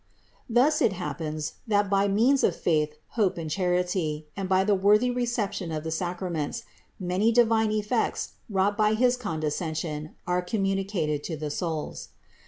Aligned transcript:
178. 0.47 0.63
Thus 0.63 0.81
it 0.81 0.95
happens, 0.97 1.53
that 1.67 1.87
by 1.87 2.07
means 2.07 2.43
of 2.43 2.55
faith, 2.55 2.95
hope 3.09 3.37
and 3.37 3.51
charity, 3.51 4.25
and 4.35 4.49
by 4.49 4.63
the 4.63 4.73
worthy 4.73 5.11
reception 5.11 5.71
of 5.71 5.83
the 5.83 5.91
Sacra 5.91 6.31
ments, 6.31 6.63
many 6.99 7.31
divine 7.31 7.71
effects, 7.71 8.31
wrought 8.49 8.75
by 8.75 8.95
his 8.95 9.15
condescen 9.15 9.77
sion, 9.77 10.15
are 10.25 10.41
communicated 10.41 11.23
to 11.25 11.37
the 11.37 11.51
souls. 11.51 12.07